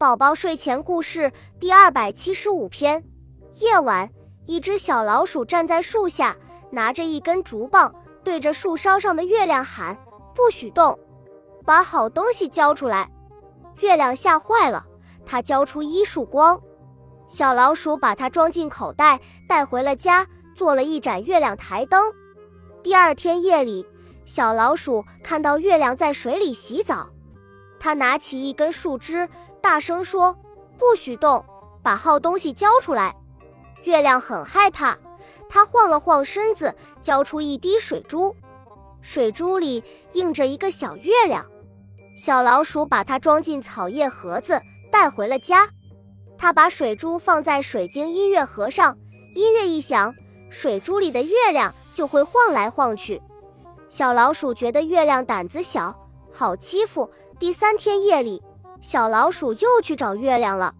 [0.00, 3.02] 宝宝睡前故事第二百七十五篇。
[3.54, 4.08] 夜晚，
[4.46, 6.36] 一只小老鼠站在树下，
[6.70, 7.92] 拿着一根竹棒，
[8.22, 9.98] 对着树梢上的月亮喊
[10.36, 10.96] ：“不许动，
[11.64, 13.10] 把好东西交出来。”
[13.82, 14.86] 月亮吓坏了，
[15.26, 16.60] 它交出一束光。
[17.26, 20.24] 小老鼠把它装进口袋，带回了家，
[20.54, 22.12] 做了一盏月亮台灯。
[22.84, 23.84] 第二天夜里，
[24.24, 27.10] 小老鼠看到月亮在水里洗澡，
[27.80, 29.28] 它拿起一根树枝。
[29.60, 30.36] 大声说
[30.78, 31.44] ：“不许动，
[31.82, 33.14] 把好东西交出来！”
[33.84, 34.96] 月亮很害怕，
[35.48, 38.34] 它晃了晃身子，交出一滴水珠，
[39.00, 39.82] 水珠里
[40.12, 41.46] 映着一个小月亮。
[42.16, 45.68] 小老鼠把它装进草叶盒子，带回了家。
[46.36, 48.96] 它把水珠放在水晶音乐盒上，
[49.34, 50.14] 音乐一响，
[50.50, 53.22] 水珠里的月亮就会晃来晃去。
[53.88, 57.10] 小老鼠觉得月亮胆子小，好欺负。
[57.38, 58.42] 第三天夜里。
[58.80, 60.74] 小老鼠又去找月亮了，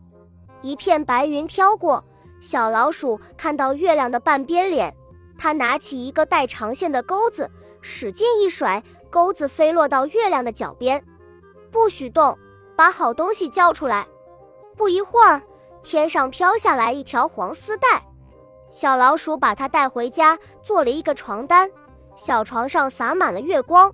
[0.63, 2.03] 一片白云飘过，
[2.41, 4.95] 小老鼠看到月亮的半边脸，
[5.37, 7.51] 它拿起一个带长线的钩子，
[7.83, 11.05] 使劲一甩，钩子飞落到月亮的脚边。
[11.71, 12.39] 不许动，
[12.77, 14.07] 把好东西交出来。
[14.77, 15.43] 不一会儿，
[15.83, 18.07] 天上飘下来一条黄丝带，
[18.71, 21.69] 小老鼠把它带回家，做了一个床单，
[22.15, 23.93] 小床上洒满了月光。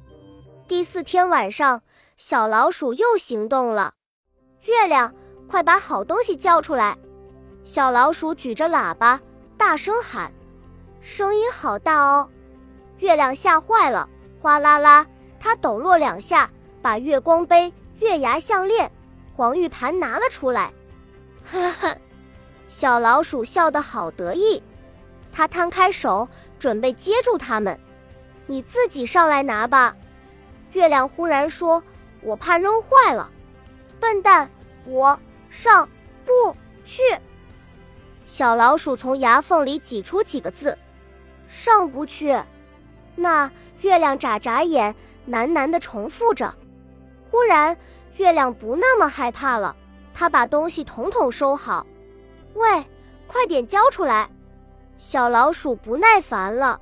[0.69, 1.81] 第四天晚上。
[2.17, 3.95] 小老鼠又行动了，
[4.67, 5.13] 月亮，
[5.49, 6.97] 快把好东西交出来！
[7.65, 9.21] 小老鼠举着喇叭，
[9.59, 10.33] 大声喊，
[11.01, 12.31] 声音好大哦。
[12.99, 14.09] 月亮吓坏了，
[14.41, 15.05] 哗啦啦，
[15.41, 16.49] 它抖落两下，
[16.81, 18.91] 把月光杯、月牙项链、
[19.35, 20.73] 黄玉盘拿了出来。
[21.51, 21.97] 呵呵，
[22.69, 24.63] 小老鼠笑得好得意，
[25.33, 26.29] 它摊开手，
[26.61, 27.77] 准备接住它们。
[28.47, 29.97] 你自己上来拿吧。
[30.75, 31.83] 月亮忽然说。
[32.25, 33.31] 我怕扔坏了，
[34.01, 34.51] 笨蛋！
[34.87, 35.19] 我
[35.51, 35.89] 上
[36.25, 37.03] 不去。
[38.27, 40.77] 小老鼠从牙缝里挤出几个字
[41.47, 42.37] ：“上不去。”
[43.15, 44.95] 那月亮眨眨眼，
[45.29, 46.53] 喃喃地重复着。
[47.31, 47.77] 忽然，
[48.17, 49.77] 月亮不那么害怕了，
[50.13, 51.87] 它把东西统统收好。
[52.55, 52.85] 喂，
[53.27, 54.31] 快点交出来！
[54.97, 56.81] 小老鼠不耐烦了。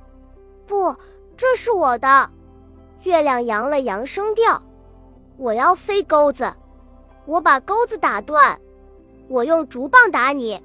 [0.65, 0.95] 不，
[1.35, 2.29] 这是我的。
[3.03, 4.61] 月亮扬了扬声调。
[5.37, 6.53] 我要飞钩子，
[7.25, 8.59] 我把钩子打断，
[9.27, 10.61] 我用竹棒打你，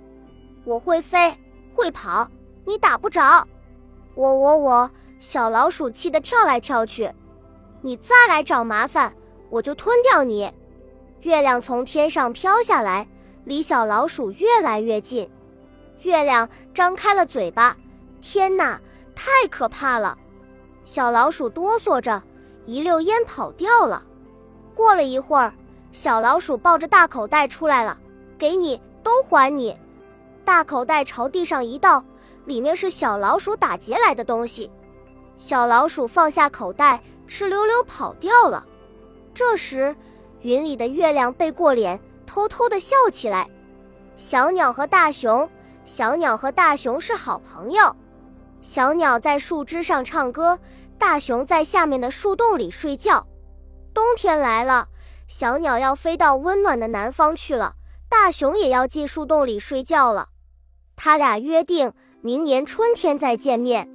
[0.65, 1.35] 我会飞
[1.75, 2.29] 会跑，
[2.65, 3.47] 你打不着。
[4.15, 4.91] 我我我，
[5.21, 7.11] 小老鼠气得跳来跳去，
[7.81, 9.15] 你再来找麻烦，
[9.49, 10.53] 我就吞掉你。
[11.23, 13.09] 月亮从天上飘下来，
[13.45, 15.31] 离小老鼠越来越近。
[16.03, 17.77] 月亮张开了嘴巴，
[18.21, 18.81] 天哪，
[19.17, 20.17] 太可怕了！
[20.85, 22.23] 小老鼠哆嗦着，
[22.67, 24.05] 一溜烟跑掉了。
[24.79, 25.53] 过了一会儿，
[25.91, 27.99] 小老鼠抱着大口袋出来了，
[28.39, 29.77] 给你，都还你。
[30.45, 32.05] 大口袋朝地上一倒，
[32.45, 34.71] 里面是小老鼠打劫来的东西。
[35.37, 38.65] 小老鼠放下口袋，哧溜溜跑掉了。
[39.35, 39.97] 这时，
[40.43, 43.51] 云里的月亮背过脸，偷偷地笑起来。
[44.17, 45.51] 小鸟和大熊，
[45.85, 47.97] 小鸟和大熊是好朋友。
[48.63, 50.57] 小鸟在树枝上唱歌，
[50.99, 53.27] 大熊在下面的树洞里睡觉。
[53.95, 54.89] 冬天来了，
[55.27, 57.75] 小鸟要飞到温暖的南方去了，
[58.09, 60.29] 大熊也要进树洞里睡觉了。
[60.97, 63.89] 他俩约定明年春天再见面。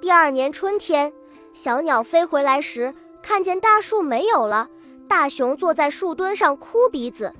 [0.00, 1.12] 第二年春天，
[1.54, 4.68] 小鸟飞回来时，看见大树没有了，
[5.08, 7.32] 大熊坐在树墩上哭鼻子。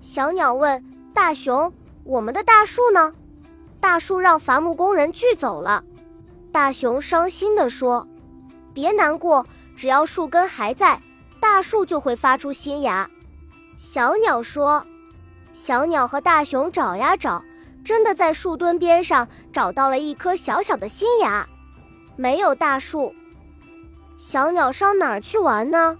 [0.00, 0.84] 小鸟问
[1.14, 1.72] 大熊
[2.04, 3.14] ：“我们的大树呢？”
[3.80, 5.84] 大树让伐木工人锯走了。
[6.52, 8.06] 大熊伤心地说
[8.74, 9.46] ：“别难过，
[9.76, 11.00] 只要树根还在。”
[11.44, 13.10] 大树就会发出新芽。
[13.76, 14.86] 小鸟说
[15.52, 17.44] ：“小鸟和大熊找呀找，
[17.84, 21.46] 真的在树墩边上找到了一颗小小的新芽。
[22.16, 23.14] 没有大树，
[24.16, 25.98] 小鸟上哪儿去玩呢？”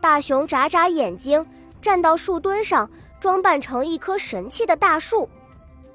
[0.00, 1.44] 大熊眨眨眼睛，
[1.82, 5.28] 站到树墩上，装扮成一棵神气的大树。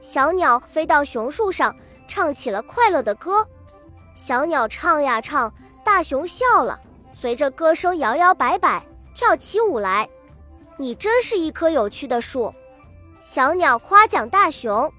[0.02, 1.74] 小鸟飞到熊树上，
[2.06, 3.48] 唱起了快乐的歌。
[4.14, 5.54] 小鸟唱呀唱，
[5.86, 6.82] 大熊笑了。
[7.24, 8.86] 随着歌声摇摇摆摆，
[9.16, 10.10] 跳起舞来。
[10.76, 12.54] 你真是一棵有趣的树。
[13.22, 14.92] 小鸟夸奖大熊。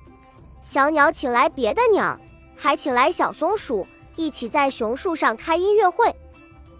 [0.62, 2.18] 小鸟请来别的鸟，
[2.56, 3.86] 还请来小松鼠，
[4.16, 6.16] 一起在熊树上开音乐会。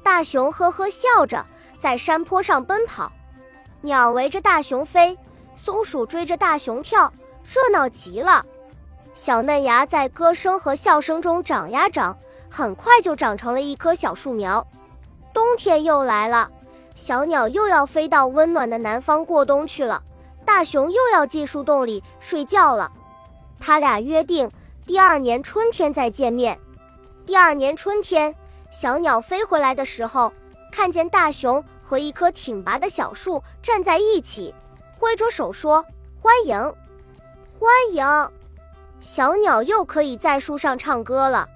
[0.03, 1.45] 大熊呵呵笑着
[1.79, 3.13] 在山坡上奔跑，
[3.83, 5.19] 鸟围着大熊飞，
[5.55, 7.13] 松鼠追着大熊跳，
[7.45, 8.47] 热闹极了。
[9.13, 12.17] 小嫩芽在歌声和笑声中长呀长，
[12.49, 14.67] 很快就长成了一棵小树苗。
[15.35, 16.51] 冬天又来了，
[16.95, 20.03] 小鸟又要飞到温暖的南方过冬去了。
[20.47, 22.93] 大熊又要进树洞里睡觉了。
[23.59, 24.49] 他俩约定
[24.87, 26.59] 第二年春天再见面。
[27.27, 28.33] 第二年春天，
[28.71, 30.33] 小鸟飞回来的时候，
[30.71, 34.55] 看见大熊和一棵挺拔的小树站在一起，
[34.99, 35.85] 挥着手说
[36.23, 36.57] ：“欢迎，
[37.59, 38.31] 欢迎！”
[39.01, 41.49] 小鸟又可以在树上唱歌了。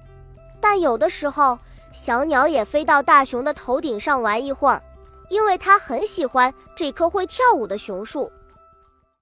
[0.61, 1.59] 但有的时候，
[1.93, 4.83] 小鸟也飞到大熊的头顶上玩一会儿，
[5.29, 8.31] 因为它很喜欢这棵会跳舞的熊树。